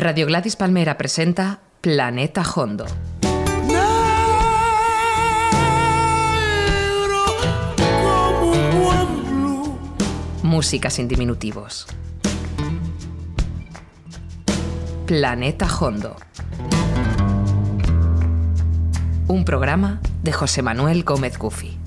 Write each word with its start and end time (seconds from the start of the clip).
Radio 0.00 0.26
Gladys 0.26 0.54
Palmera 0.54 0.96
presenta 0.96 1.58
Planeta 1.80 2.42
Hondo. 2.42 2.86
Música 10.44 10.88
sin 10.88 11.08
diminutivos. 11.08 11.88
Planeta 15.06 15.66
Hondo. 15.66 16.14
Un 19.26 19.44
programa 19.44 20.00
de 20.22 20.32
José 20.32 20.62
Manuel 20.62 21.02
Gómez 21.02 21.36
Gufi. 21.38 21.77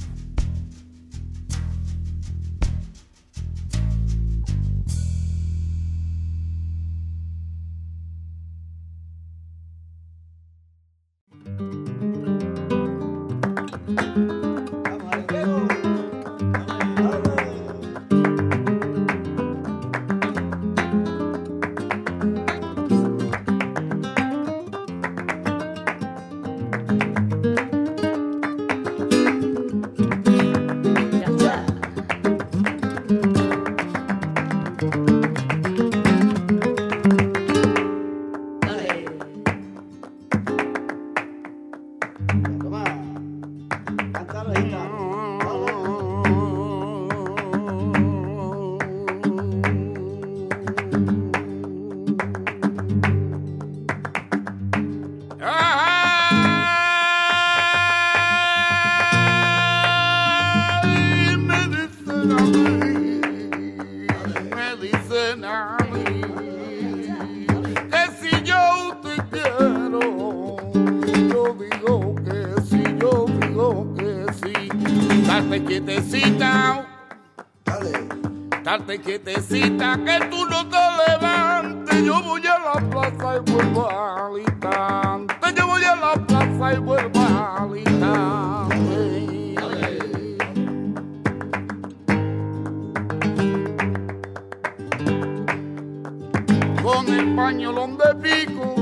el 97.12 97.36
pañolón 97.36 97.98
de 97.98 98.16
pico, 98.22 98.76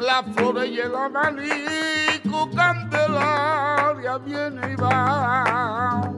las 0.00 0.24
flores 0.34 0.70
y 0.70 0.78
el 0.80 0.94
abanico, 0.94 2.48
Candelaria 2.54 4.18
viene 4.18 4.72
y 4.72 4.76
va. 4.76 6.10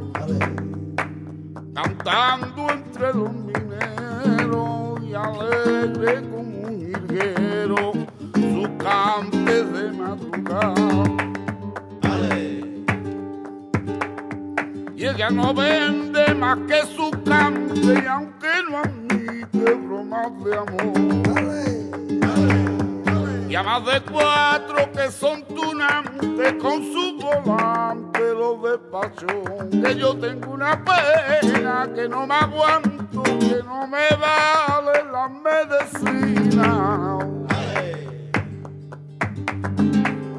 Cantando 1.75 2.71
entre 2.71 3.15
los 3.15 3.33
mineros 3.33 5.03
y 5.03 5.15
alegre 5.15 6.23
como 6.31 6.59
un 6.69 6.79
jilguero, 6.79 7.93
su 8.35 8.77
cante 8.79 9.65
de 9.65 9.93
madrugada. 9.93 10.75
Y 14.95 15.07
ella 15.07 15.31
no 15.31 15.53
vende 15.53 16.35
más 16.35 16.59
que 16.69 16.83
su 16.95 17.11
cante, 17.25 18.03
y 18.05 18.07
aunque 18.07 18.49
no 18.71 19.02
de 19.53 19.75
bromas 19.75 20.45
de 20.45 20.57
amor. 20.57 20.93
Dale. 21.23 21.93
Y 23.49 23.55
a 23.55 23.63
más 23.63 23.85
de 23.85 24.01
cuatro 24.11 24.91
que 24.93 25.11
son 25.11 25.43
tunantes 25.45 26.55
con 26.55 26.83
su 26.83 27.19
volante 27.19 28.21
lo 28.35 28.57
de 28.63 28.79
Que 29.83 29.95
yo 29.95 30.17
tengo 30.17 30.53
una 30.53 30.83
pena 30.83 31.87
que 31.95 32.09
no 32.09 32.27
me 32.27 32.35
aguanto, 32.35 33.23
que 33.23 33.63
no 33.63 33.87
me 33.87 34.09
vale 34.17 35.05
la 35.13 35.29
medicina 35.29 37.19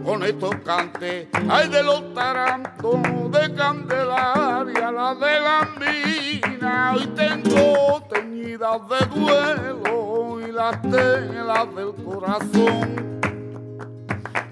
con 0.03 0.23
estos 0.23 0.55
cantes, 0.65 1.27
ay 1.49 1.69
de 1.69 1.83
los 1.83 2.13
tarantos 2.13 3.01
de 3.31 3.55
Candelaria, 3.55 4.91
la 4.91 5.15
de 5.15 5.39
Gambina, 5.39 6.93
hoy 6.95 7.07
tengo 7.15 8.01
teñidas 8.09 8.81
de 8.89 9.19
duelo 9.19 10.47
y 10.47 10.51
las 10.51 10.81
telas 10.81 11.75
del 11.75 11.93
corazón 12.03 13.21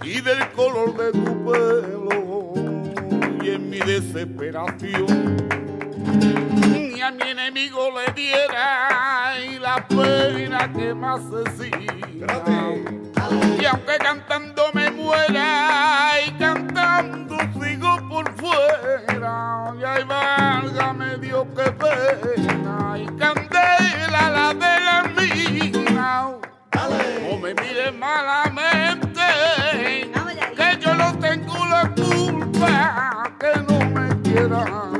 y 0.03 0.21
del 0.21 0.49
color 0.51 0.95
de 0.97 1.11
tu 1.11 1.45
pelo. 1.45 2.53
Y 3.43 3.49
en 3.49 3.69
mi 3.69 3.79
desesperación 3.79 5.37
ni 6.71 7.01
a 7.01 7.11
mi 7.11 7.29
enemigo 7.29 7.89
le 7.91 8.13
diera. 8.13 9.33
Y 9.45 9.59
la 9.59 9.87
pena 9.87 10.71
que 10.71 10.93
más 10.93 11.21
asesina 11.21 13.00
y 13.59 13.65
aunque 13.65 13.97
cantando 13.97 14.63
me 14.73 14.91
muera 14.91 16.13
y 16.25 16.31
cantando 16.31 17.37
sigo 17.53 17.97
por 18.09 18.31
fuera, 18.33 19.73
y 19.79 19.83
ay, 19.83 20.03
válgame 20.03 21.17
Dios 21.17 21.45
que 21.55 21.71
pena 21.71 22.97
y 22.97 23.05
candela 23.17 24.29
la 24.29 24.53
de 24.53 24.79
la 24.81 25.03
mina. 25.15 26.31
No 26.73 27.37
me 27.37 27.53
mire 27.53 27.91
malamente, 27.93 29.21
que 30.55 30.79
yo 30.79 30.93
no 30.95 31.17
tengo 31.19 31.65
la 31.65 31.89
culpa 31.95 33.31
que 33.39 33.61
no 33.67 33.79
me 33.91 34.21
quieran. 34.21 34.90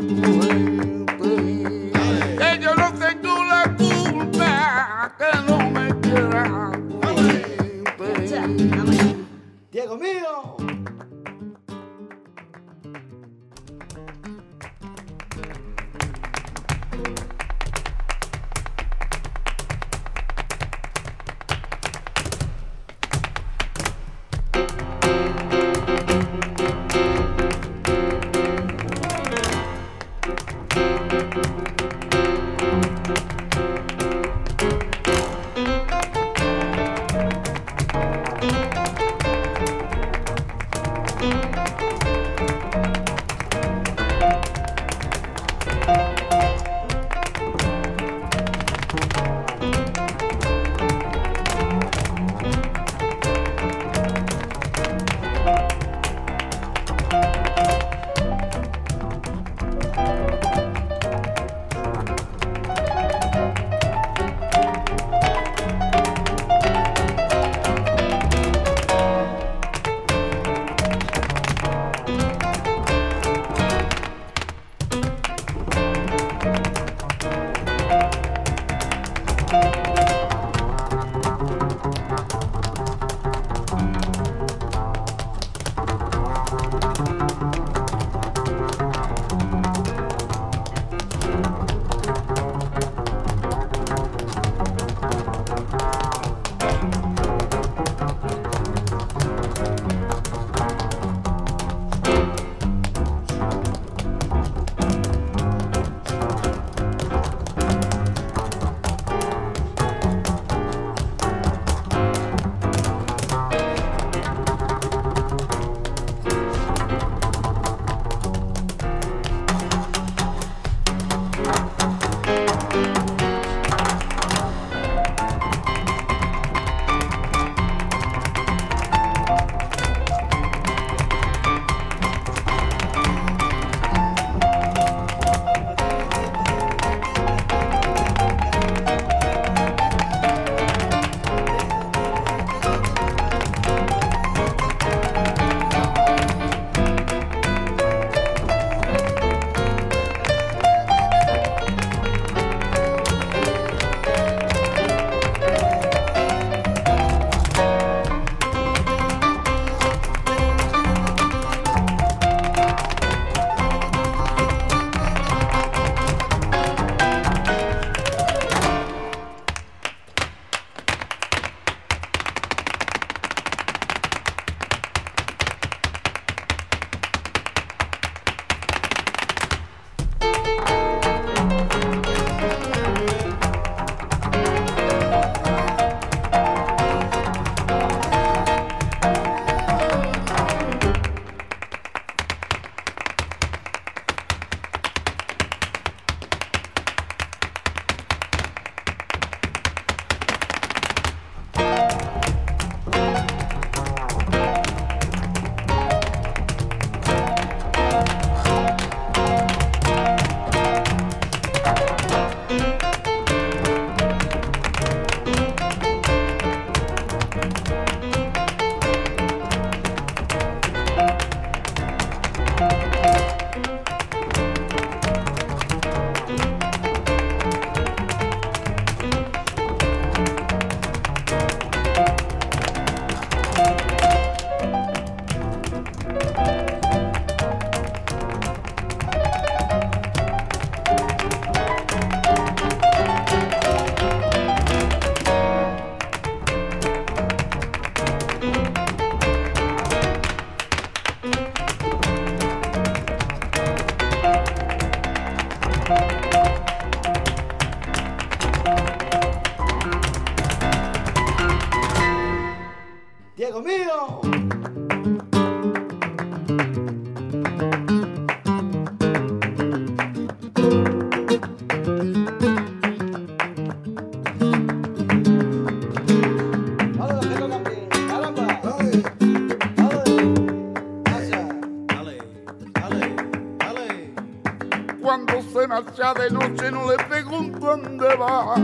de 286.13 286.29
noche 286.29 286.71
no 286.71 286.89
le 286.89 286.97
pregunto 286.97 287.59
dónde 287.59 288.15
va. 288.15 288.55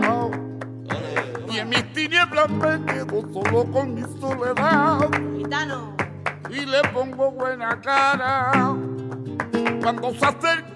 Y 1.50 1.60
en 1.60 1.70
mis 1.70 1.94
tinieblas 1.94 2.50
me 2.50 2.86
quedo 2.86 3.22
solo 3.34 3.66
con 3.72 3.94
mi 3.96 4.04
soledad. 4.20 5.10
Gitano. 5.38 5.96
Y 6.50 6.66
le 6.66 6.82
pongo 6.94 7.32
buena 7.32 7.80
cara 7.82 8.76
cuando 9.82 10.14
se 10.14 10.26
acerca 10.26 10.67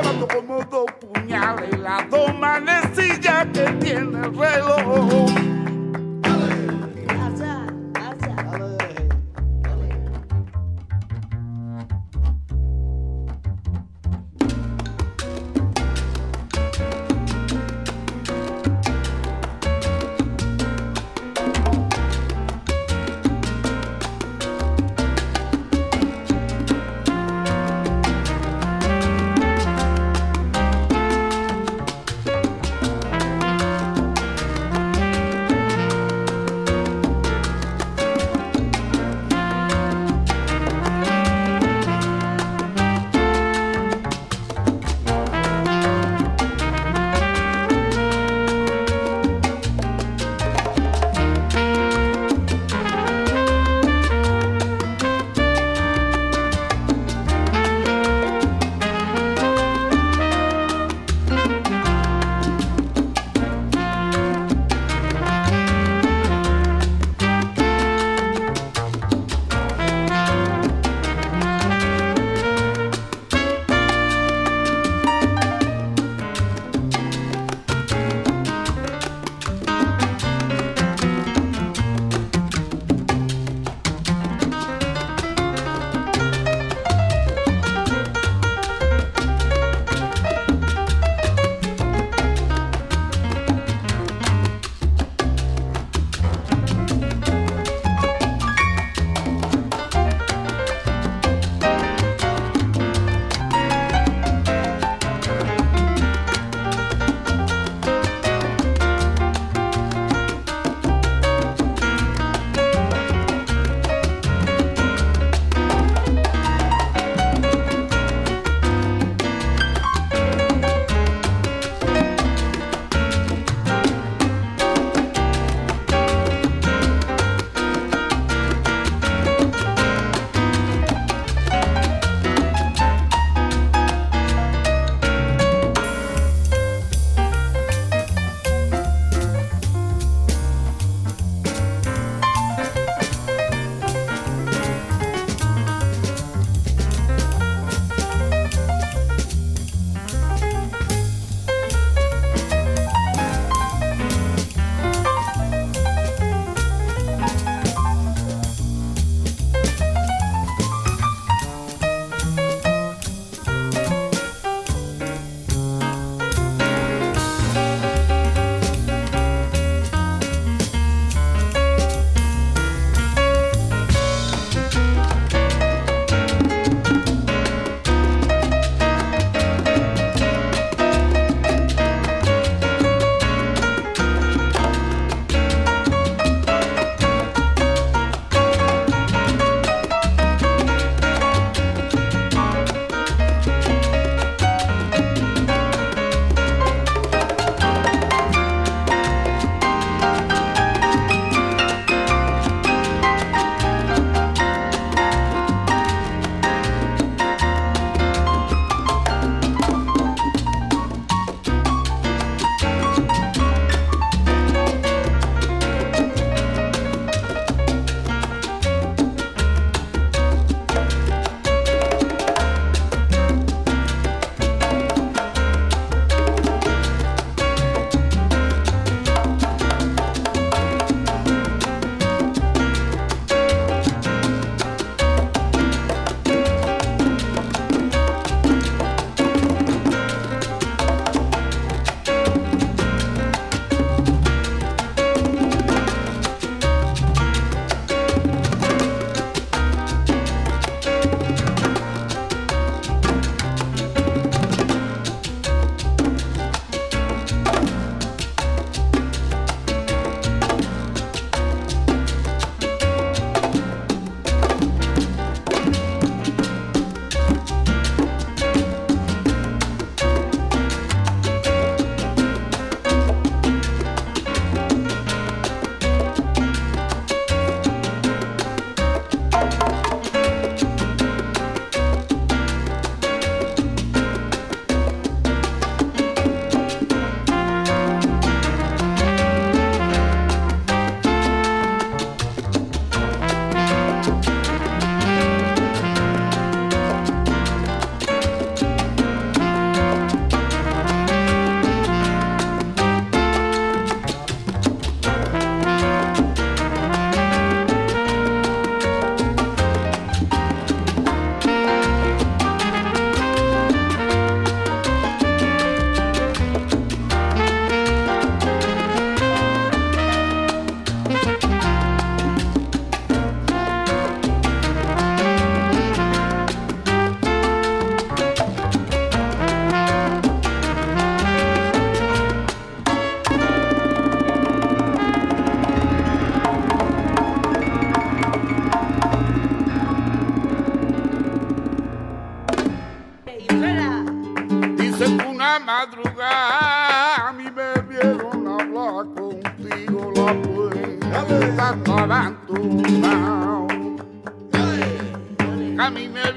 clavando 0.00 0.28
como 0.28 0.64
dos 0.64 0.86
puñales 1.00 1.78
las 1.78 2.08
dos 2.10 2.32
manecillas 2.38 3.46
que 3.52 3.64
tiene 3.80 4.18
el 4.18 4.36
reloj. 4.36 5.47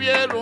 Vieron 0.01 0.40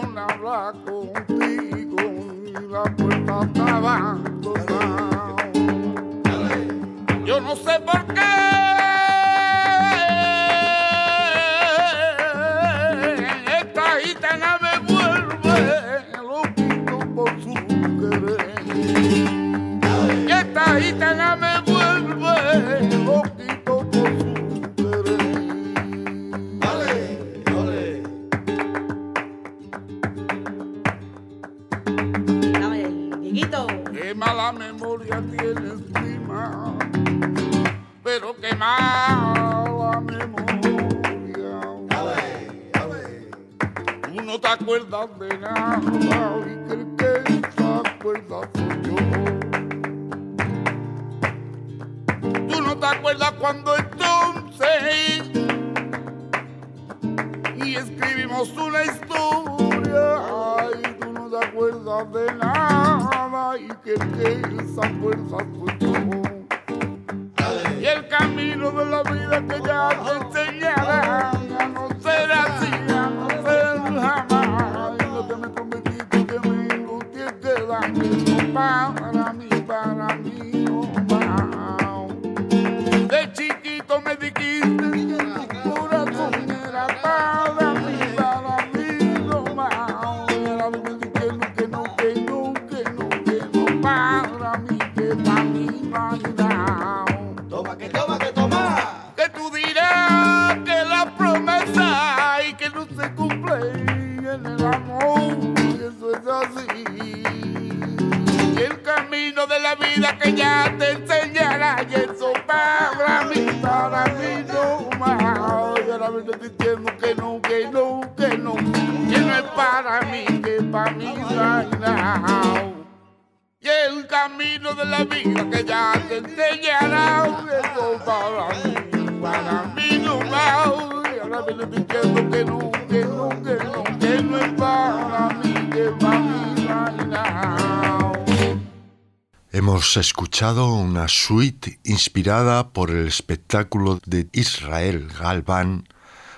Hemos 139.90 140.06
escuchado 140.06 140.72
una 140.75 141.08
suite 141.08 141.80
inspirada 141.84 142.70
por 142.70 142.92
el 142.92 143.08
espectáculo 143.08 144.00
de 144.06 144.28
Israel 144.34 145.12
Galván, 145.20 145.88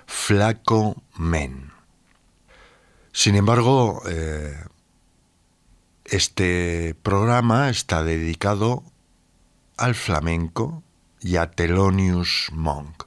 Flaco 0.06 1.04
Men. 1.18 1.74
Sin 3.12 3.36
embargo, 3.36 4.04
eh, 4.08 4.58
este 6.06 6.96
programa 7.04 7.70
está 7.70 8.04
dedicado 8.04 8.86
al 9.76 9.96
flamenco 9.96 10.82
y 11.20 11.36
a 11.36 11.52
Thelonious 11.52 12.52
Monk. 12.54 13.04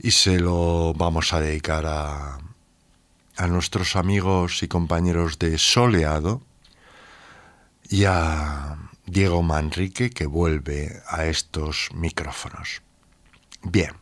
Y 0.00 0.10
se 0.10 0.40
lo 0.40 0.94
vamos 0.94 1.32
a 1.32 1.40
dedicar 1.40 1.86
a, 1.86 2.40
a 3.36 3.46
nuestros 3.46 3.94
amigos 3.94 4.64
y 4.64 4.66
compañeros 4.66 5.38
de 5.38 5.58
Soleado 5.58 6.42
y 7.88 8.02
a 8.06 8.78
Diego 9.06 9.42
Manrique 9.42 10.10
que 10.10 10.26
vuelve 10.26 11.02
a 11.08 11.26
estos 11.26 11.88
micrófonos. 11.94 12.82
Bien, 13.62 13.92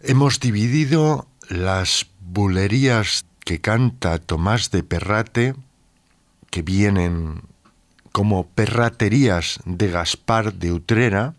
hemos 0.00 0.40
dividido 0.40 1.28
las 1.48 2.06
bulerías 2.20 3.26
que 3.44 3.60
canta 3.60 4.18
Tomás 4.18 4.70
de 4.70 4.82
Perrate 4.82 5.54
que 6.50 6.62
vienen 6.62 7.42
como 8.12 8.46
perraterías 8.48 9.60
de 9.66 9.90
Gaspar 9.90 10.54
de 10.54 10.72
Utrera, 10.72 11.34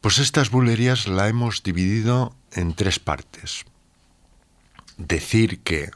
pues 0.00 0.18
estas 0.18 0.50
bulerías 0.50 1.08
la 1.08 1.28
hemos 1.28 1.62
dividido 1.62 2.34
en 2.52 2.74
tres 2.74 3.00
partes. 3.00 3.64
Decir 4.96 5.60
que 5.60 5.90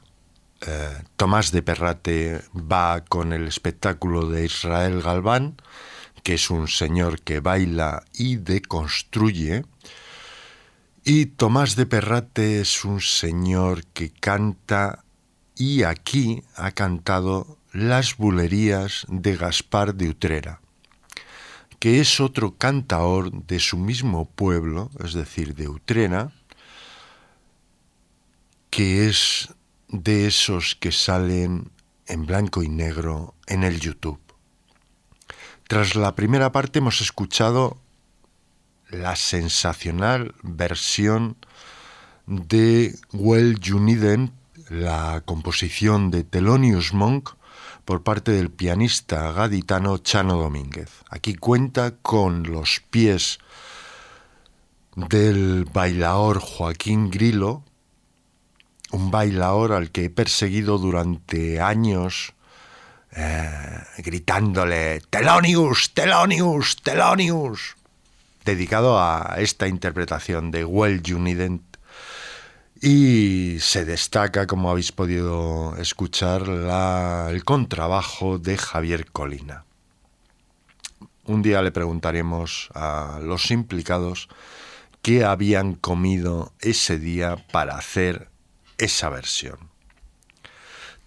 eh, 0.66 1.03
Tomás 1.16 1.50
de 1.50 1.62
Perrate 1.62 2.42
va 2.55 3.05
con 3.05 3.33
el 3.33 3.46
espectáculo 3.46 4.29
de 4.29 4.44
Israel 4.44 5.03
Galván, 5.03 5.57
que 6.22 6.35
es 6.35 6.50
un 6.50 6.68
señor 6.68 7.20
que 7.20 7.40
baila 7.40 8.05
y 8.12 8.37
deconstruye, 8.37 9.64
y 11.05 11.27
Tomás 11.27 11.77
de 11.77 11.85
Perrate 11.85 12.61
es 12.61 12.85
un 12.85 13.00
señor 13.00 13.85
que 13.87 14.11
canta 14.11 15.05
y 15.55 15.83
aquí 15.83 16.42
ha 16.57 16.70
cantado 16.70 17.59
Las 17.72 18.16
bulerías 18.16 19.05
de 19.09 19.37
Gaspar 19.37 19.94
de 19.94 20.09
Utrera, 20.09 20.61
que 21.79 22.00
es 22.00 22.20
otro 22.20 22.57
cantaor 22.57 23.31
de 23.33 23.59
su 23.59 23.77
mismo 23.77 24.31
pueblo, 24.31 24.90
es 25.05 25.12
decir, 25.12 25.55
de 25.55 25.68
Utrera, 25.68 26.33
que 28.70 29.07
es 29.09 29.50
de 30.02 30.26
esos 30.26 30.74
que 30.74 30.92
salen 30.92 31.70
en 32.07 32.26
blanco 32.26 32.62
y 32.62 32.68
negro 32.68 33.35
en 33.46 33.64
el 33.64 33.80
YouTube. 33.80 34.20
Tras 35.68 35.94
la 35.94 36.14
primera 36.14 36.52
parte 36.52 36.80
hemos 36.80 37.00
escuchado 37.00 37.78
la 38.90 39.16
sensacional 39.16 40.35
versión 40.42 41.37
de 42.26 42.94
Well 43.12 43.59
Juniden 43.64 44.33
la 44.68 45.22
composición 45.24 46.11
de 46.11 46.24
Thelonious 46.24 46.92
Monk 46.92 47.30
por 47.85 48.02
parte 48.02 48.33
del 48.33 48.50
pianista 48.50 49.33
gaditano 49.33 49.98
Chano 49.98 50.37
Domínguez. 50.37 50.90
Aquí 51.11 51.35
cuenta 51.35 51.96
con 51.96 52.44
los 52.44 52.80
pies 52.90 53.38
del 54.96 55.66
bailaor 55.66 56.40
Joaquín 56.40 57.11
Grillo, 57.11 57.62
un 58.94 59.11
bailaor 59.11 59.72
al 59.72 59.90
que 59.90 60.04
he 60.04 60.11
perseguido 60.11 60.78
durante 60.78 61.61
años 61.61 62.33
eh, 63.12 63.78
gritándole 63.98 65.02
Thelonious, 65.11 65.92
Thelonious, 65.92 66.76
Thelonious, 66.83 67.76
dedicado 68.44 68.98
a 69.00 69.37
esta 69.38 69.66
interpretación 69.68 70.50
de 70.50 70.64
Well 70.64 71.02
You 71.02 71.18
y 72.80 73.57
se 73.61 73.85
destaca, 73.85 74.46
como 74.46 74.70
habéis 74.70 74.92
podido 74.92 75.76
escuchar, 75.78 76.42
el 77.30 77.44
contrabajo 77.44 78.38
de 78.38 78.59
Javier 78.59 79.11
Colina. 79.11 79.64
Un 81.24 81.40
día 81.42 81.62
le 81.62 81.72
preguntaremos 81.72 82.68
a 82.74 83.20
los 83.22 83.50
implicados 83.50 84.28
qué 85.02 85.24
habían 85.24 85.74
comido 85.74 86.52
ese 86.61 86.98
día 86.98 87.37
para 87.50 87.76
hacer 87.76 88.34
esa 88.79 89.09
versión. 89.09 89.75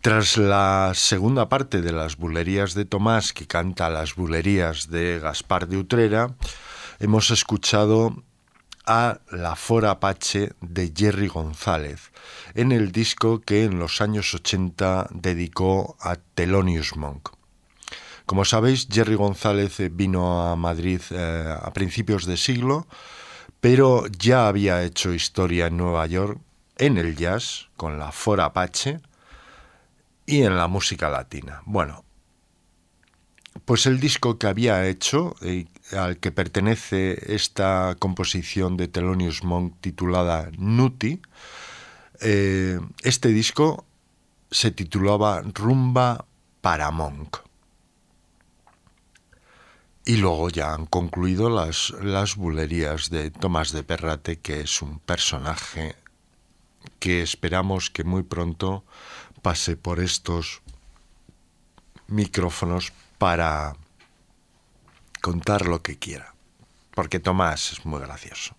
Tras 0.02 0.38
la 0.38 0.94
segunda 0.96 1.50
parte 1.50 1.82
de 1.82 1.92
las 1.92 2.18
bulerías 2.18 2.74
de 2.74 2.86
Tomás, 2.86 3.34
que 3.34 3.48
canta 3.48 3.90
las 3.90 4.16
bulerías 4.16 4.90
de 4.90 5.20
Gaspar 5.20 5.68
de 5.68 5.78
Utrera, 5.78 6.36
hemos 7.00 7.30
escuchado 7.32 8.24
a 8.86 9.20
la 9.32 9.56
Fora 9.56 9.92
Apache 9.92 10.54
de 10.62 10.94
Jerry 10.96 11.28
González, 11.28 12.12
en 12.54 12.72
el 12.72 12.92
disco 12.94 13.42
que 13.42 13.66
en 13.66 13.80
los 13.80 14.00
años 14.00 14.34
80 14.34 15.10
dedicó 15.12 15.98
a 16.00 16.16
Thelonious 16.16 16.96
Monk. 16.96 17.32
Como 18.26 18.46
sabéis, 18.46 18.88
Jerry 18.90 19.16
González 19.16 19.78
vino 19.92 20.42
a 20.42 20.56
Madrid 20.56 21.02
eh, 21.12 21.56
a 21.62 21.74
principios 21.74 22.26
de 22.26 22.38
siglo, 22.38 22.88
pero 23.60 24.08
ya 24.08 24.48
había 24.48 24.84
hecho 24.84 25.14
historia 25.14 25.68
en 25.68 25.78
Nueva 25.78 26.06
York 26.06 26.40
en 26.78 26.98
el 26.98 27.16
jazz 27.16 27.70
con 27.76 28.00
la 28.00 28.12
Fora 28.12 28.46
Apache 28.46 29.00
y 30.26 30.44
en 30.44 30.58
la 30.58 30.68
música 30.68 31.10
latina. 31.10 31.62
Bueno, 31.66 32.04
pues 33.66 33.86
el 33.86 34.00
disco 34.00 34.38
que 34.38 34.48
había 34.48 34.88
hecho, 34.88 35.36
y 35.42 35.68
al 35.96 36.18
que 36.18 36.32
pertenece 36.32 37.34
esta 37.34 37.96
composición 38.00 38.78
de 38.78 38.88
Thelonious 38.88 39.44
Monk 39.44 39.76
titulada 39.82 40.50
Nuti, 40.58 41.22
eh, 42.22 42.80
este 43.04 43.30
disco 43.30 43.86
se 44.52 44.72
titulaba 44.72 45.42
Rumba 45.42 46.26
para 46.62 46.92
Monk. 46.92 47.38
Y 50.06 50.18
luego 50.18 50.50
ya 50.50 50.74
han 50.74 50.86
concluido 50.86 51.50
las, 51.50 51.90
las 52.02 52.38
bulerías 52.38 53.10
de 53.10 53.30
Tomás 53.30 53.74
de 53.74 53.84
Perrate, 53.84 54.40
que 54.40 54.62
es 54.62 54.82
un 54.82 55.00
personaje 55.00 55.96
que 57.00 57.22
esperamos 57.22 57.90
que 57.90 58.04
muy 58.04 58.24
pronto 58.24 58.84
pase 59.42 59.78
por 59.78 60.00
estos 60.00 60.62
micrófonos 62.08 62.94
para 63.18 63.76
contar 65.22 65.66
lo 65.68 65.82
que 65.82 65.98
quiera, 65.98 66.34
porque 66.94 67.20
Tomás 67.20 67.72
es 67.72 67.86
muy 67.86 68.00
gracioso. 68.00 68.56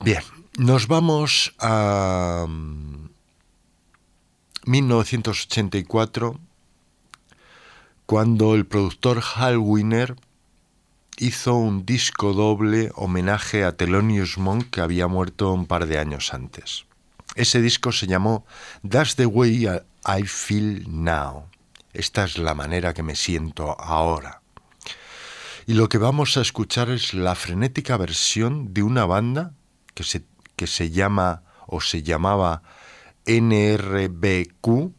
Bien, 0.00 0.22
nos 0.56 0.86
vamos 0.86 1.54
a 1.58 2.46
1984, 4.64 6.32
mm, 6.34 6.38
cuando 8.06 8.54
el 8.54 8.66
productor 8.66 9.22
Hal 9.34 9.58
Winner 9.58 10.16
hizo 11.18 11.54
un 11.54 11.84
disco 11.84 12.32
doble 12.32 12.90
homenaje 12.94 13.64
a 13.64 13.76
Thelonious 13.76 14.38
Monk 14.38 14.70
que 14.70 14.80
había 14.80 15.08
muerto 15.08 15.52
un 15.52 15.66
par 15.66 15.86
de 15.86 15.98
años 15.98 16.32
antes. 16.32 16.86
Ese 17.34 17.60
disco 17.60 17.92
se 17.92 18.06
llamó 18.06 18.46
That's 18.88 19.16
the 19.16 19.26
Way 19.26 19.66
I 20.06 20.22
Feel 20.24 20.84
Now. 20.88 21.46
Esta 21.92 22.24
es 22.24 22.38
la 22.38 22.54
manera 22.54 22.94
que 22.94 23.02
me 23.02 23.16
siento 23.16 23.78
ahora. 23.80 24.42
Y 25.66 25.74
lo 25.74 25.88
que 25.88 25.98
vamos 25.98 26.36
a 26.36 26.42
escuchar 26.42 26.90
es 26.90 27.12
la 27.14 27.34
frenética 27.34 27.96
versión 27.96 28.72
de 28.72 28.82
una 28.82 29.04
banda 29.04 29.52
que 29.94 30.04
se, 30.04 30.24
que 30.56 30.66
se 30.66 30.90
llama 30.90 31.42
o 31.66 31.80
se 31.80 32.02
llamaba 32.02 32.62
NRBQ, 33.26 34.92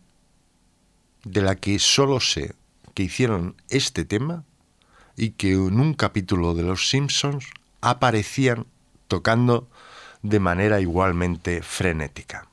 de 1.24 1.42
la 1.42 1.56
que 1.56 1.80
solo 1.80 2.20
sé 2.20 2.54
que 2.94 3.04
hicieron 3.04 3.56
este 3.70 4.06
tema 4.06 4.44
y 5.20 5.32
que 5.32 5.52
en 5.52 5.80
un 5.80 5.94
capítulo 5.94 6.54
de 6.56 6.64
Los 6.64 6.90
Simpsons 6.90 7.46
aparecían 7.82 8.66
tocando 9.10 9.70
de 10.22 10.40
manera 10.40 10.80
igualmente 10.80 11.62
frenética. 11.62 12.49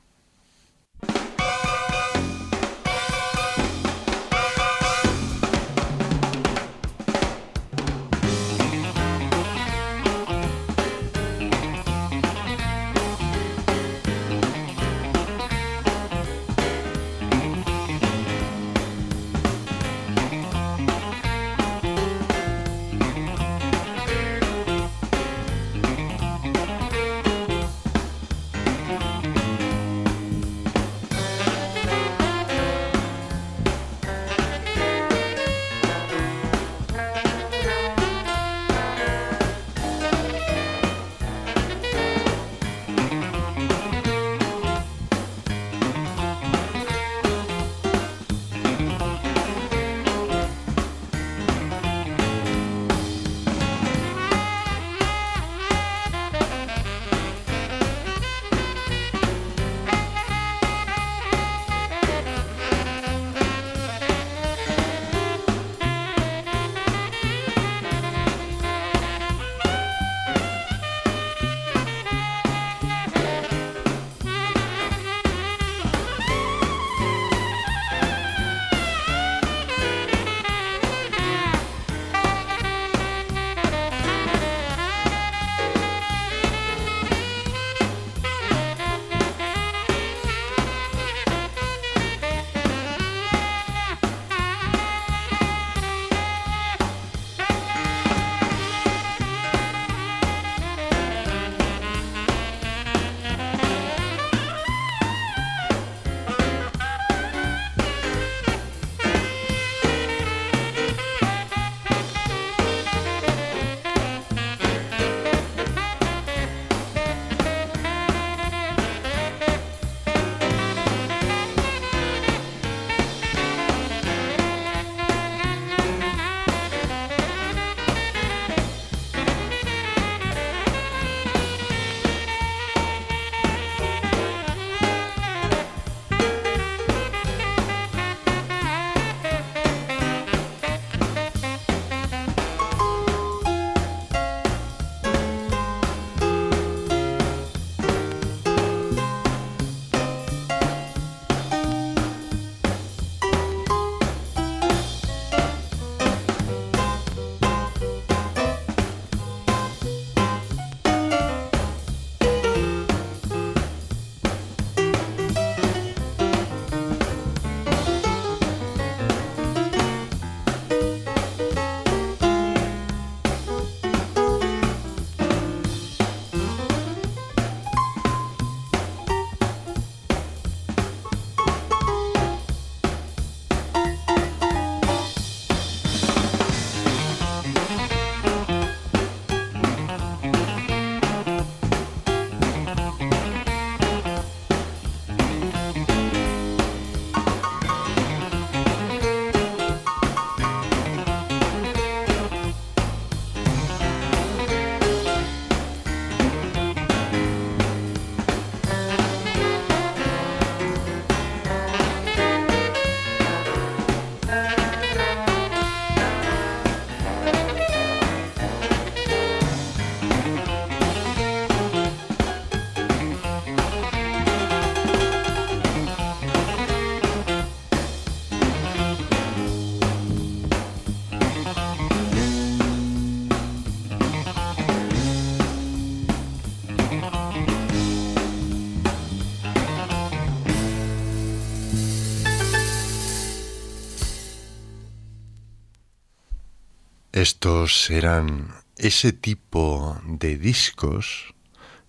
Estos 247.67 247.89
eran 247.89 248.53
ese 248.77 249.11
tipo 249.11 249.99
de 250.05 250.37
discos 250.37 251.33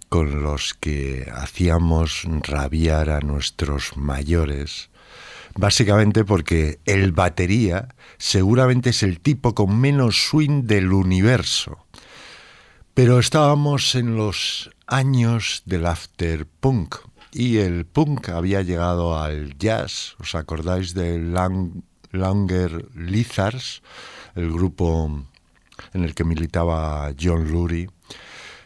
con 0.08 0.42
los 0.42 0.74
que 0.74 1.30
hacíamos 1.32 2.24
rabiar 2.42 3.10
a 3.10 3.20
nuestros 3.20 3.96
mayores, 3.96 4.90
básicamente 5.54 6.24
porque 6.24 6.80
el 6.84 7.12
batería 7.12 7.94
seguramente 8.16 8.90
es 8.90 9.04
el 9.04 9.20
tipo 9.20 9.54
con 9.54 9.78
menos 9.78 10.16
swing 10.16 10.64
del 10.64 10.92
universo. 10.92 11.86
Pero 12.92 13.20
estábamos 13.20 13.94
en 13.94 14.16
los 14.16 14.70
años 14.88 15.62
del 15.64 15.86
after 15.86 16.44
punk 16.58 16.96
y 17.30 17.58
el 17.58 17.86
punk 17.86 18.30
había 18.30 18.62
llegado 18.62 19.16
al 19.16 19.56
jazz. 19.58 20.16
¿Os 20.18 20.34
acordáis 20.34 20.92
de 20.94 21.20
Longer 22.10 22.88
Lizards, 22.96 23.80
el 24.34 24.50
grupo 24.50 25.28
en 25.92 26.04
el 26.04 26.14
que 26.14 26.24
militaba 26.24 27.12
John 27.20 27.50
Lurie, 27.50 27.90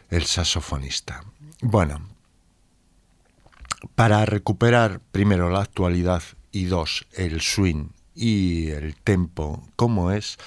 el 0.09 0.23
saxofonista? 0.23 1.23
Bueno, 1.61 2.01
para 3.95 4.25
recuperar 4.25 5.01
primero 5.11 5.49
la 5.49 5.61
actualidad 5.61 6.23
y 6.51 6.65
dos, 6.65 7.05
el 7.13 7.41
swing 7.41 7.89
y 8.15 8.69
el 8.69 8.95
tempo 8.95 9.67
como 9.75 10.11
es, 10.11 10.37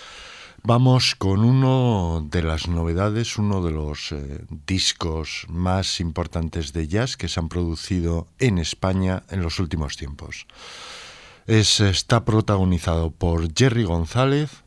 Vamos 0.69 1.15
con 1.15 1.45
uno 1.45 2.27
de 2.29 2.43
las 2.43 2.67
novedades, 2.67 3.39
uno 3.39 3.63
de 3.63 3.71
los 3.71 4.11
eh, 4.11 4.41
discos 4.67 5.47
más 5.49 6.01
importantes 6.01 6.73
de 6.73 6.89
jazz 6.89 7.17
que 7.17 7.29
se 7.29 7.39
han 7.39 7.49
producido 7.49 8.27
en 8.41 8.59
España 8.59 9.23
en 9.31 9.43
los 9.43 9.61
últimos 9.61 9.97
tiempos. 9.97 10.49
está 11.47 12.25
protagonizado 12.25 13.13
por 13.13 13.55
Jerry 13.55 13.85
González 13.85 14.65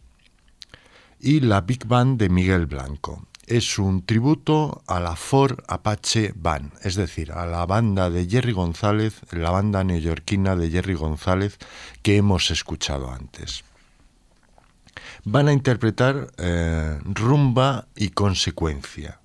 y 1.19 1.41
la 1.41 1.61
Big 1.61 1.85
Band 1.85 2.19
de 2.19 2.29
Miguel 2.29 2.65
Blanco. 2.65 3.25
Es 3.45 3.79
un 3.79 4.05
tributo 4.05 4.83
a 4.87 4.99
la 4.99 5.15
Ford 5.15 5.59
Apache 5.67 6.33
Band, 6.35 6.71
es 6.83 6.95
decir, 6.95 7.31
a 7.31 7.45
la 7.45 7.65
banda 7.65 8.09
de 8.09 8.27
Jerry 8.27 8.51
González, 8.51 9.21
la 9.31 9.49
banda 9.49 9.83
neoyorquina 9.83 10.55
de 10.55 10.69
Jerry 10.69 10.93
González 10.93 11.57
que 12.03 12.17
hemos 12.17 12.51
escuchado 12.51 13.11
antes 13.11 13.63
van 15.25 15.47
a 15.47 15.53
interpretar 15.53 16.31
eh, 16.37 16.99
rumba 17.03 17.87
y 17.95 18.09
consecuencia, 18.09 19.19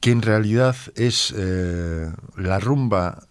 que 0.00 0.10
en 0.10 0.22
realidad 0.22 0.76
es 0.94 1.34
eh, 1.36 2.10
la 2.36 2.58
rumba 2.58 3.26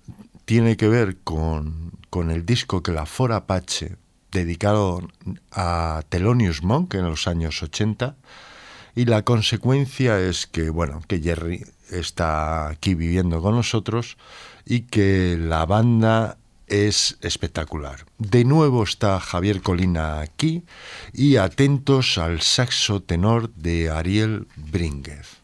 tiene 0.45 0.77
que 0.77 0.87
ver 0.87 1.17
con, 1.23 1.91
con, 2.09 2.31
el 2.31 2.45
disco 2.45 2.81
que 2.83 2.91
la 2.91 3.05
For 3.05 3.31
Apache 3.31 3.97
dedicado 4.31 5.07
a 5.51 6.01
Thelonious 6.09 6.63
Monk 6.63 6.93
en 6.95 7.05
los 7.05 7.27
años 7.27 7.61
80 7.63 8.15
y 8.95 9.05
la 9.05 9.21
consecuencia 9.23 10.19
es 10.19 10.47
que 10.47 10.69
bueno 10.69 11.01
que 11.07 11.21
Jerry 11.21 11.65
está 11.91 12.67
aquí 12.69 12.95
viviendo 12.95 13.41
con 13.41 13.55
nosotros 13.55 14.17
y 14.65 14.81
que 14.81 15.37
la 15.39 15.65
banda 15.65 16.37
es 16.67 17.17
espectacular. 17.21 18.05
De 18.17 18.43
nuevo 18.43 18.83
está 18.83 19.19
Javier 19.19 19.61
Colina 19.61 20.19
aquí 20.19 20.63
y 21.13 21.37
atentos 21.37 22.17
al 22.17 22.41
saxo 22.41 23.01
tenor 23.01 23.53
de 23.53 23.89
Ariel 23.89 24.47
Brínguez. 24.55 25.36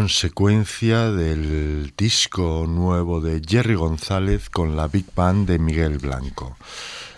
Consecuencia 0.00 1.10
del 1.10 1.92
disco 1.94 2.64
nuevo 2.66 3.20
de 3.20 3.42
Jerry 3.46 3.74
González 3.74 4.48
con 4.48 4.74
la 4.74 4.88
Big 4.88 5.04
Band 5.14 5.46
de 5.46 5.58
Miguel 5.58 5.98
Blanco. 5.98 6.56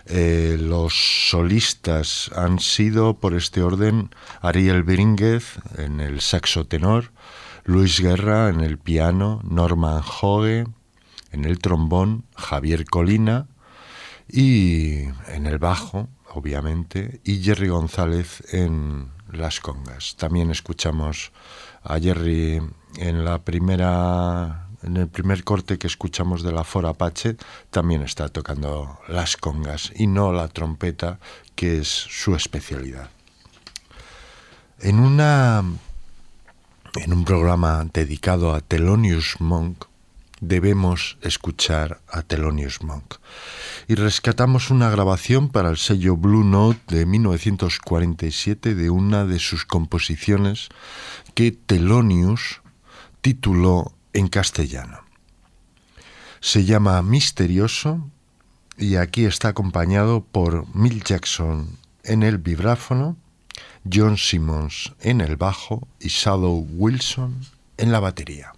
Eh, 0.07 0.57
los 0.59 1.29
solistas 1.31 2.29
han 2.35 2.59
sido, 2.59 3.15
por 3.15 3.35
este 3.35 3.63
orden, 3.63 4.11
Ariel 4.41 4.83
Brínguez 4.83 5.61
en 5.79 6.01
el 6.01 6.21
saxo 6.21 6.67
tenor, 6.67 7.13
Luis 7.63 8.01
Guerra 8.01 8.49
en 8.49 8.61
el 8.61 8.79
piano, 8.79 9.41
Norman 9.45 10.03
Hogue 10.21 10.67
en 11.31 11.45
el 11.45 11.61
trombón, 11.61 12.25
Javier 12.35 12.85
Colina 12.85 13.47
y 14.29 15.03
en 15.29 15.47
el 15.47 15.59
bajo, 15.59 16.09
obviamente, 16.31 17.21
y 17.23 17.45
Jerry 17.45 17.69
González 17.69 18.43
en 18.53 19.13
las 19.31 19.61
congas. 19.61 20.17
También 20.17 20.51
escuchamos 20.51 21.31
a 21.85 21.99
Jerry 21.99 22.63
en 22.97 23.25
la 23.25 23.39
primera 23.39 24.69
en 24.83 24.97
el 24.97 25.09
primer 25.09 25.45
corte 25.45 25.79
que 25.79 25.87
escuchamos 25.87 26.43
de 26.43 26.53
la 26.53 26.65
Fora 26.65 26.91
Apache 26.91 27.37
también 27.71 28.03
está 28.03 28.29
tocando 28.29 28.99
las 29.09 29.37
congas 29.37 29.93
y 29.95 30.09
no 30.09 30.33
la 30.33 30.49
trompeta, 30.49 31.21
que 31.55 31.79
es 31.79 31.89
su 31.89 32.35
especialidad. 32.35 33.09
En 34.81 34.99
una 34.99 35.63
en 36.97 37.13
un 37.13 37.25
programa 37.25 37.87
dedicado 37.93 38.55
a 38.55 38.61
Thelonious 38.61 39.37
Monk 39.41 39.87
debemos 40.43 41.19
escuchar 41.23 42.01
a 42.09 42.23
Thelonious 42.23 42.83
Monk. 42.83 43.15
Y 43.87 43.95
rescatamos 43.95 44.71
una 44.71 44.91
grabación 44.91 45.49
para 45.49 45.71
el 45.71 45.77
sello 45.77 46.17
Blue 46.17 46.43
Note 46.43 46.81
de 46.89 47.07
1947 47.07 48.75
de 48.75 48.91
una 48.91 49.25
de 49.25 49.39
sus 49.39 49.65
composiciones 49.65 50.69
que 51.35 51.53
Thelonious 51.53 52.61
tituló 53.21 53.93
en 54.13 54.29
castellano. 54.29 55.01
Se 56.41 56.65
llama 56.65 57.01
Misterioso 57.03 58.11
y 58.77 58.97
aquí 58.97 59.25
está 59.25 59.49
acompañado 59.49 60.25
por 60.25 60.67
Mill 60.75 61.03
Jackson 61.05 61.79
en 62.05 62.23
el 62.23 62.39
vibráfono, 62.39 63.17
John 63.91 64.17
Simmons 64.17 64.93
en 65.01 65.21
el 65.21 65.37
bajo 65.37 65.87
y 66.01 66.09
Shadow 66.09 66.67
Wilson 66.73 67.47
en 67.77 67.93
la 67.93 68.01
batería. 68.01 68.53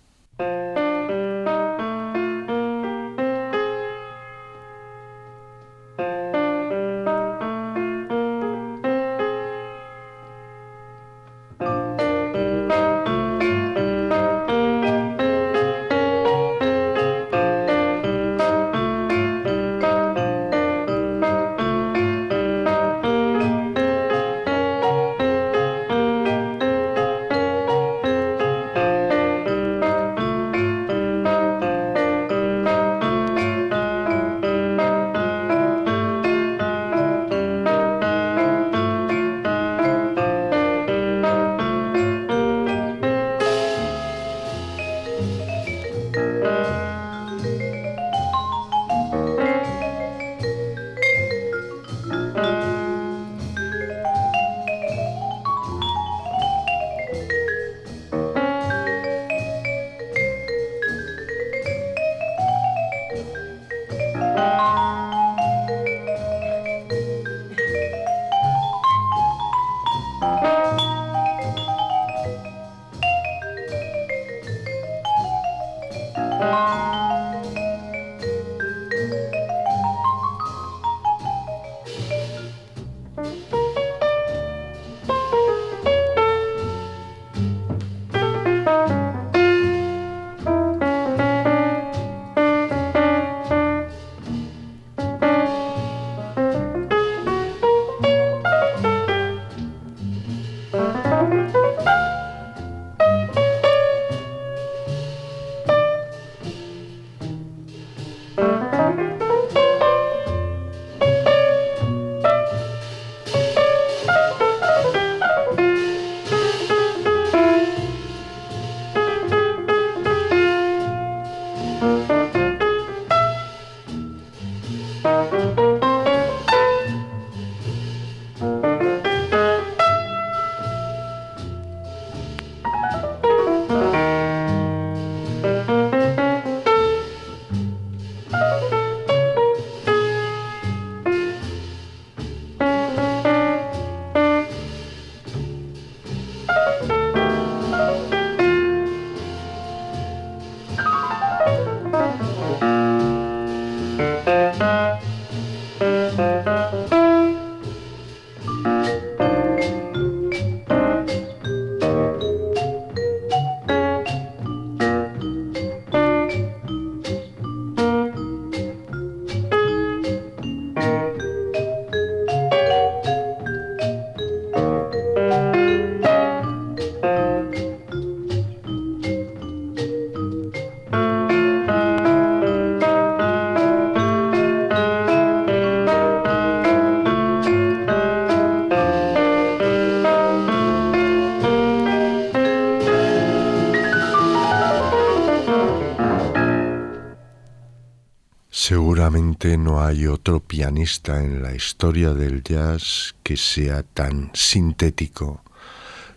No 199.11 199.85
hay 199.85 200.07
otro 200.07 200.41
pianista 200.41 201.23
en 201.23 201.43
la 201.43 201.55
historia 201.55 202.15
del 202.15 202.43
jazz 202.43 203.15
que 203.23 203.37
sea 203.37 203.83
tan 203.83 204.31
sintético 204.33 205.43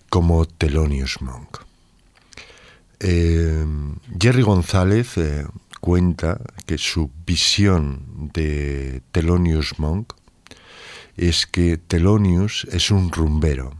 como 0.09 0.45
Thelonious 0.45 1.21
Monk. 1.21 1.57
Eh, 2.99 3.65
Jerry 4.17 4.41
González 4.41 5.17
eh, 5.17 5.45
cuenta 5.81 6.39
que 6.65 6.77
su 6.77 7.11
visión 7.25 8.31
de 8.33 9.01
Thelonious 9.11 9.79
Monk 9.79 10.13
es 11.17 11.45
que 11.45 11.77
Thelonious 11.77 12.67
es 12.71 12.89
un 12.89 13.11
rumbero, 13.11 13.73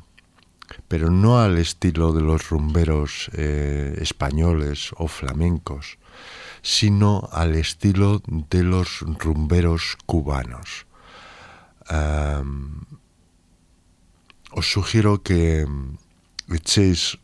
pero 0.89 1.09
no 1.09 1.39
al 1.39 1.57
estilo 1.57 2.11
de 2.11 2.21
los 2.21 2.49
rumberos 2.49 3.31
eh, 3.33 3.97
españoles 4.01 4.91
o 4.97 5.07
flamencos, 5.07 5.97
sino 6.61 7.29
al 7.31 7.55
estilo 7.55 8.21
de 8.27 8.63
los 8.63 9.01
rumberos 9.01 9.97
cubanos. 10.05 10.85
os 14.51 14.71
sugiero 14.71 15.21
que 15.21 15.67
echéis 16.49 17.19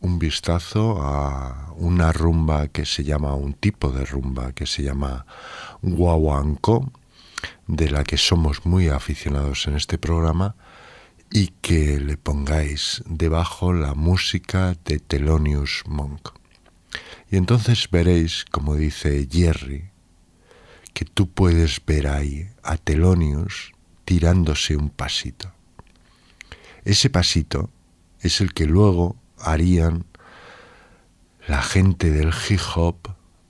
un 0.00 0.18
vistazo 0.18 1.00
a 1.00 1.72
una 1.76 2.12
rumba 2.12 2.68
que 2.68 2.84
se 2.84 3.04
llama, 3.04 3.34
un 3.34 3.54
tipo 3.54 3.90
de 3.90 4.04
rumba 4.04 4.52
que 4.52 4.66
se 4.66 4.82
llama 4.82 5.24
guaguancó, 5.80 6.92
de 7.66 7.90
la 7.90 8.04
que 8.04 8.18
somos 8.18 8.66
muy 8.66 8.88
aficionados 8.88 9.66
en 9.66 9.76
este 9.76 9.96
programa, 9.98 10.56
y 11.30 11.48
que 11.62 11.98
le 11.98 12.16
pongáis 12.16 13.02
debajo 13.06 13.72
la 13.72 13.94
música 13.94 14.74
de 14.84 14.98
Thelonious 14.98 15.84
Monk. 15.86 16.43
Y 17.34 17.36
entonces 17.36 17.88
veréis, 17.90 18.44
como 18.48 18.76
dice 18.76 19.26
Jerry, 19.28 19.90
que 20.92 21.04
tú 21.04 21.28
puedes 21.28 21.84
ver 21.84 22.06
ahí 22.06 22.48
a 22.62 22.76
Thelonious 22.76 23.72
tirándose 24.04 24.76
un 24.76 24.88
pasito. 24.88 25.52
Ese 26.84 27.10
pasito 27.10 27.70
es 28.20 28.40
el 28.40 28.54
que 28.54 28.66
luego 28.66 29.16
harían 29.40 30.04
la 31.48 31.60
gente 31.60 32.12
del 32.12 32.32
hip 32.48 32.60
hop 32.76 32.98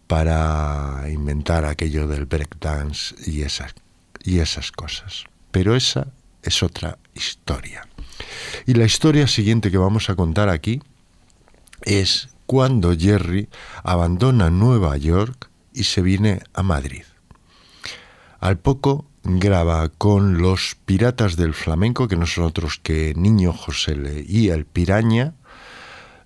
para 0.07 1.05
inventar 1.11 1.67
aquello 1.67 2.09
del 2.09 2.25
breakdance 2.25 3.15
y 3.31 3.43
esas, 3.43 3.75
y 4.23 4.39
esas 4.39 4.73
cosas. 4.73 5.25
Pero 5.51 5.77
esa 5.77 6.09
es 6.43 6.63
otra 6.63 6.97
historia. 7.13 7.87
Y 8.65 8.73
la 8.73 8.87
historia 8.87 9.29
siguiente 9.29 9.71
que 9.71 9.77
vamos 9.77 10.09
a 10.09 10.15
contar 10.15 10.49
aquí 10.49 10.81
es 11.83 12.34
cuando 12.47 12.97
Jerry 12.97 13.49
abandona 13.83 14.51
Nueva 14.51 14.97
York 14.97 15.51
y 15.73 15.85
se 15.85 16.03
viene 16.03 16.43
a 16.55 16.63
Madrid. 16.63 17.05
Al 18.41 18.59
poco 18.59 19.07
graba 19.25 19.89
con 19.89 20.39
los 20.39 20.77
Piratas 20.85 21.37
del 21.37 21.55
Flamenco, 21.55 22.09
que 22.09 22.17
no 22.17 22.27
son 22.27 22.45
otros 22.45 22.79
que 22.79 23.15
Niño 23.17 23.53
José 23.53 24.25
y 24.27 24.51
el 24.51 24.67
Piraña. 24.67 25.35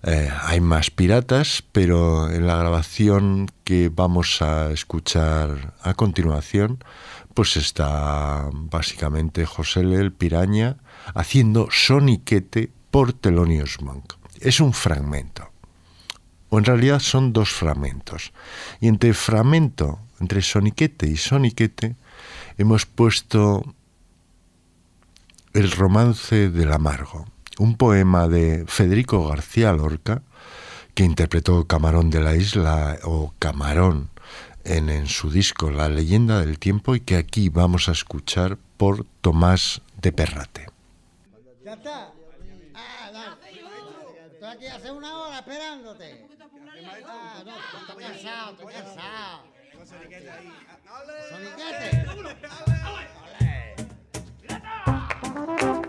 Eh, 0.03 0.29
hay 0.43 0.61
más 0.61 0.91
piratas, 0.91 1.63
pero 1.73 2.29
en 2.29 2.47
la 2.47 2.55
grabación 2.55 3.47
que 3.65 3.89
vamos 3.93 4.41
a 4.41 4.71
escuchar 4.71 5.73
a 5.81 5.93
continuación, 5.93 6.81
pues 7.33 7.57
está 7.57 8.49
básicamente 8.53 9.45
José 9.45 9.81
el 9.81 10.13
Piraña 10.13 10.77
haciendo 11.13 11.67
soniquete 11.71 12.71
por 12.91 13.13
Telonius 13.13 13.81
Monk. 13.81 14.13
Es 14.39 14.59
un 14.61 14.73
fragmento, 14.73 15.49
o 16.49 16.57
en 16.57 16.65
realidad 16.65 16.99
son 16.99 17.33
dos 17.33 17.49
fragmentos. 17.49 18.31
Y 18.79 18.87
entre 18.87 19.13
fragmento, 19.13 19.99
entre 20.19 20.41
soniquete 20.41 21.07
y 21.07 21.17
soniquete, 21.17 21.95
hemos 22.57 22.85
puesto 22.85 23.63
El 25.53 25.71
romance 25.71 26.49
del 26.49 26.71
amargo, 26.71 27.25
un 27.57 27.75
poema 27.75 28.27
de 28.27 28.65
Federico 28.67 29.27
García 29.27 29.73
Lorca, 29.73 30.21
que 30.93 31.03
interpretó 31.03 31.65
Camarón 31.65 32.09
de 32.09 32.21
la 32.21 32.35
Isla 32.35 32.99
o 33.03 33.33
Camarón 33.39 34.09
en, 34.63 35.07
su 35.07 35.31
disco 35.31 35.71
La 35.71 35.89
leyenda 35.89 36.39
del 36.41 36.59
tiempo 36.59 36.95
y 36.95 36.99
que 36.99 37.15
aquí 37.15 37.49
vamos 37.49 37.89
a 37.89 37.93
escuchar 37.93 38.57
por 38.77 39.05
Tomás 39.21 39.81
de 40.01 40.11
Perrate. 40.11 40.67
Ya 41.63 41.73
está. 41.73 42.11
Ah, 42.75 43.11
dale. 43.11 43.35
Estoy 44.33 44.49
aquí 44.49 44.65
hace 44.67 44.91
una 44.91 45.17
hora 45.17 45.39
esperándote. 45.39 46.27
Ah, 47.07 47.43
no, 47.45 47.55
estoy 47.79 48.03
cansado, 48.03 48.51
estoy 48.51 48.73
cansado. 48.73 49.43
Soniquete. 51.29 51.89
El 55.31 55.88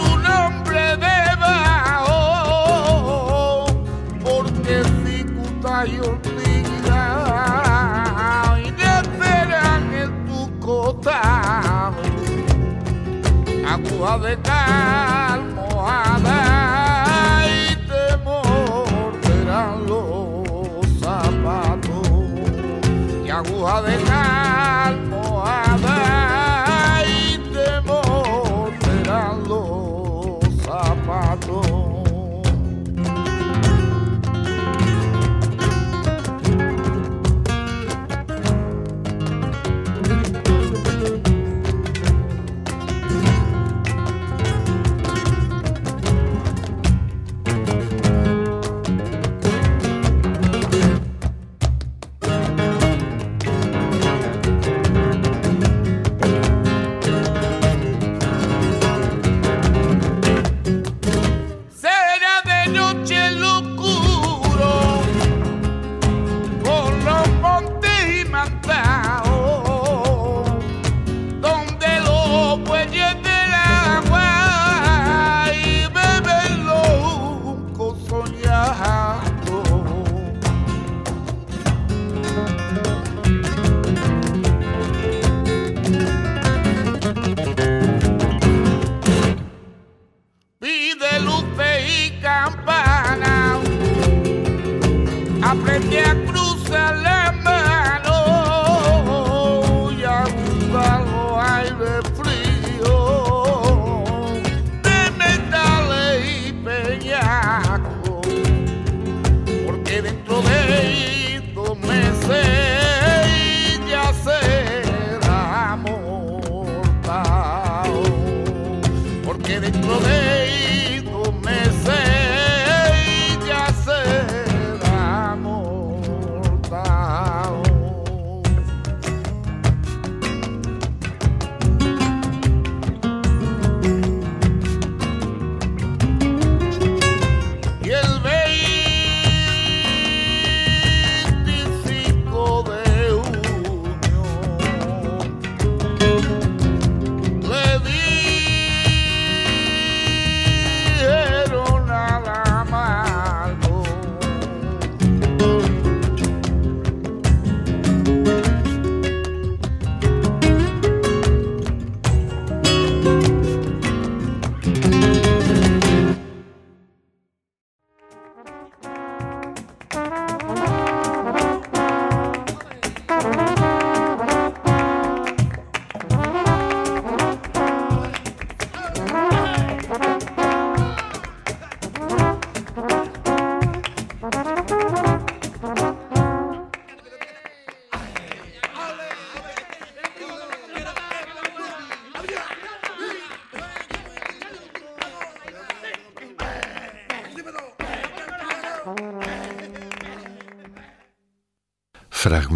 y 0.00 0.29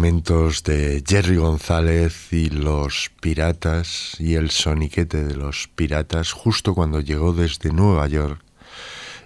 de 0.05 1.03
Jerry 1.03 1.37
González 1.37 2.31
y 2.31 2.51
los 2.51 3.09
piratas 3.21 4.15
y 4.19 4.35
el 4.35 4.51
soniquete 4.51 5.23
de 5.23 5.33
los 5.33 5.67
piratas 5.67 6.31
justo 6.31 6.75
cuando 6.75 6.99
llegó 6.99 7.33
desde 7.33 7.71
Nueva 7.71 8.07
York 8.07 8.39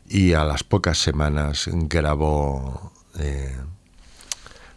y 0.07 0.31
a 0.31 0.45
las 0.45 0.63
pocas 0.63 0.97
semanas 0.97 1.69
grabó 1.73 2.93
eh, 3.19 3.57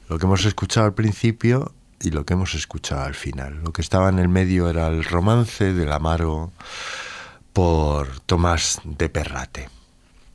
lo 0.08 0.18
que 0.18 0.26
hemos 0.26 0.44
escuchado 0.44 0.86
al 0.86 0.94
principio 0.94 1.72
y 2.00 2.10
lo 2.10 2.26
que 2.26 2.32
hemos 2.32 2.54
escuchado 2.54 3.02
al 3.02 3.14
final. 3.14 3.62
Lo 3.62 3.72
que 3.72 3.82
estaba 3.82 4.08
en 4.08 4.18
el 4.18 4.28
medio 4.28 4.68
era 4.68 4.88
el 4.88 5.04
romance 5.04 5.72
del 5.72 5.92
Amaro 5.92 6.50
por 7.52 8.18
Tomás 8.26 8.80
de 8.82 9.08
Perrate. 9.08 9.81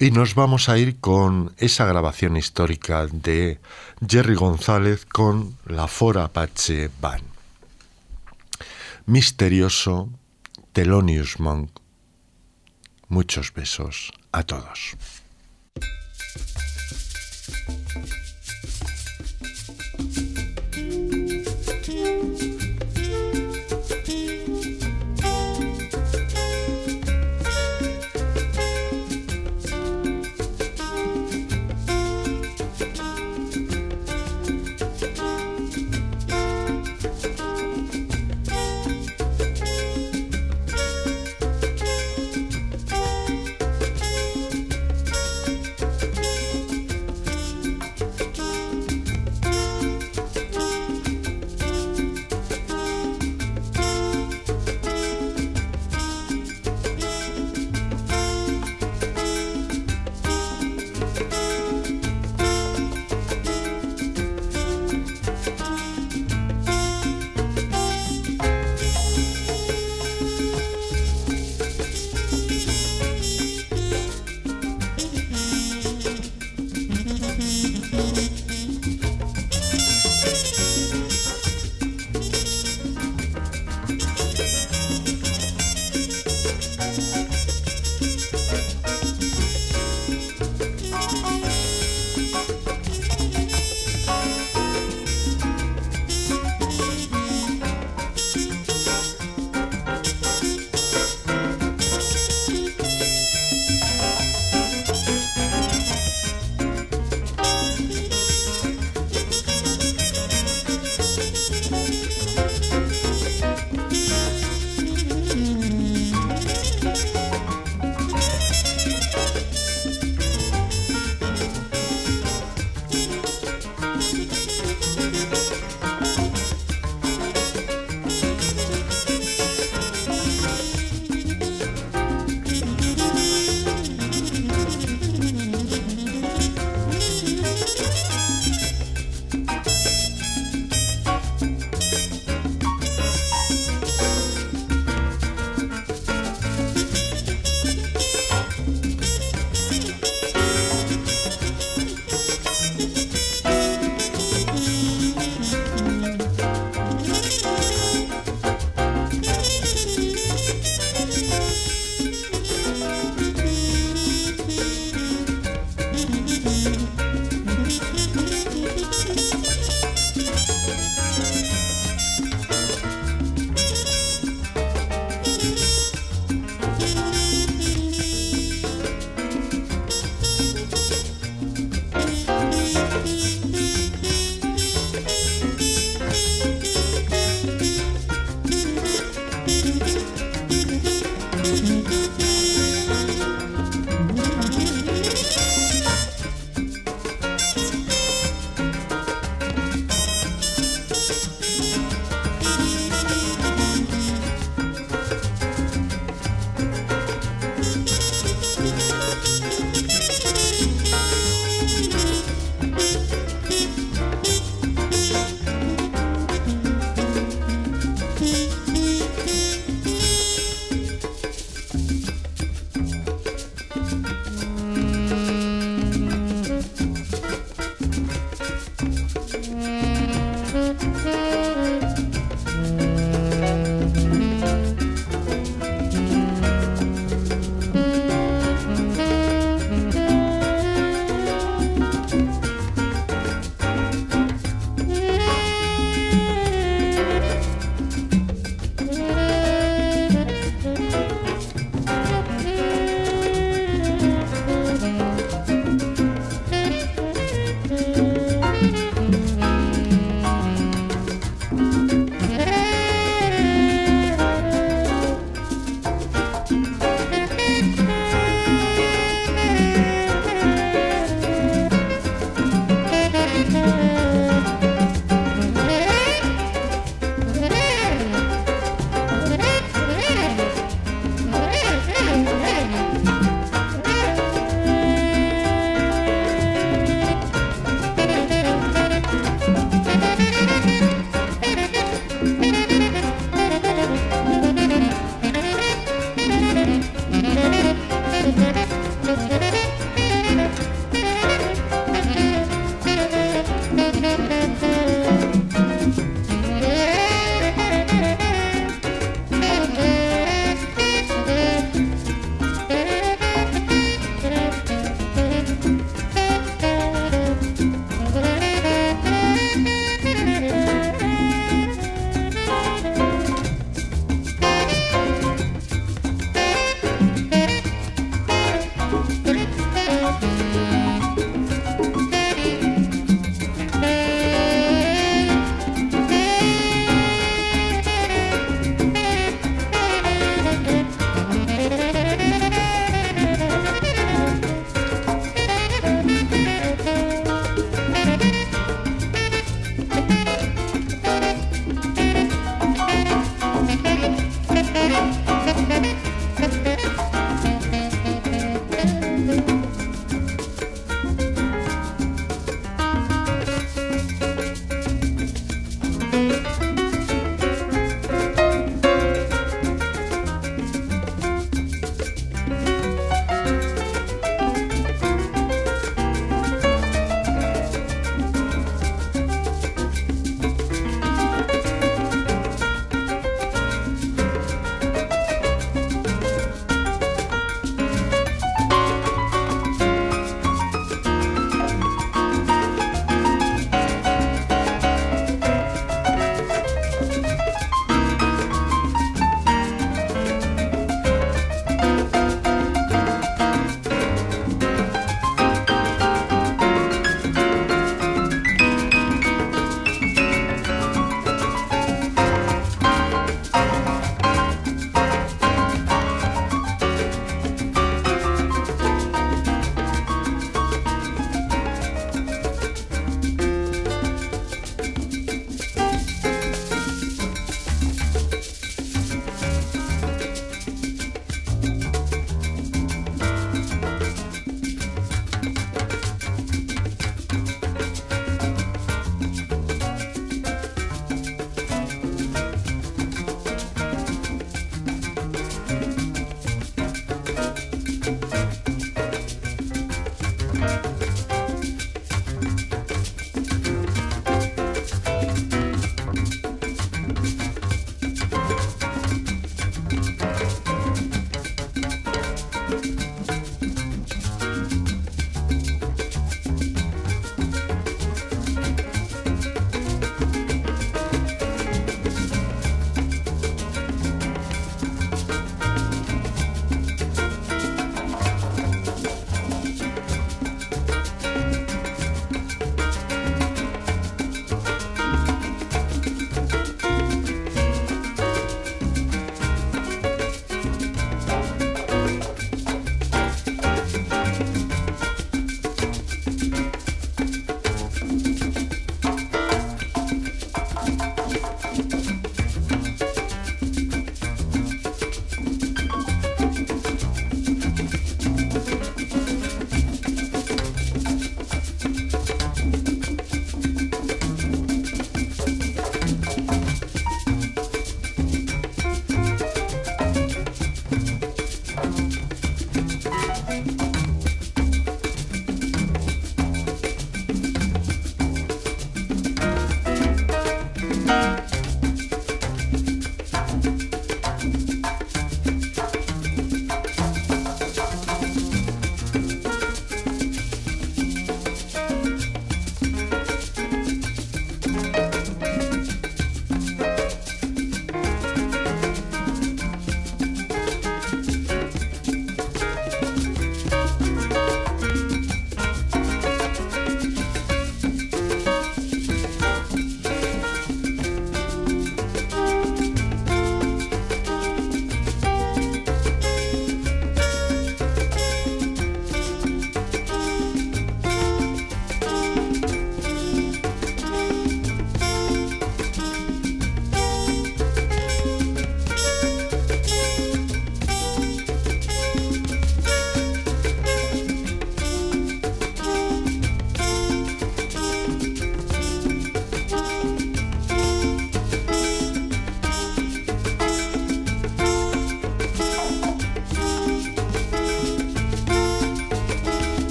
Y 0.00 0.12
nos 0.12 0.36
vamos 0.36 0.68
a 0.68 0.78
ir 0.78 1.00
con 1.00 1.52
esa 1.58 1.84
grabación 1.84 2.36
histórica 2.36 3.08
de 3.08 3.58
Jerry 4.06 4.36
González 4.36 5.04
con 5.04 5.56
la 5.66 5.88
Fora 5.88 6.22
Apache 6.22 6.88
Band. 7.00 7.24
Misterioso 9.06 10.08
Telonius 10.72 11.40
Monk. 11.40 11.70
Muchos 13.08 13.52
besos 13.52 14.12
a 14.30 14.44
todos. 14.44 14.96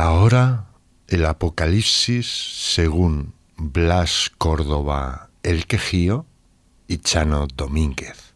Ahora 0.00 0.64
el 1.08 1.26
Apocalipsis 1.26 2.26
según 2.26 3.34
Blas 3.56 4.32
Córdoba 4.38 5.28
El 5.42 5.66
Quejío 5.66 6.24
y 6.88 6.98
Chano 6.98 7.46
Domínguez, 7.46 8.34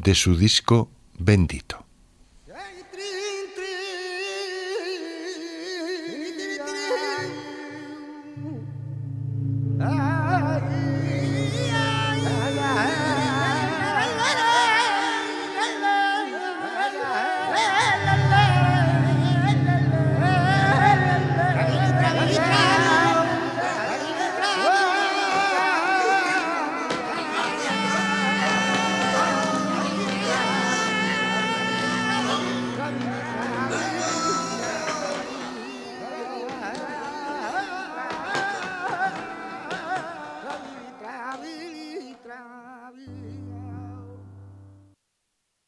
de 0.00 0.14
su 0.14 0.36
disco 0.36 0.90
Bendito. 1.18 1.63